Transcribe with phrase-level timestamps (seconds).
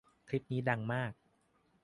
[0.29, 1.13] คลิปนี้ดังมาก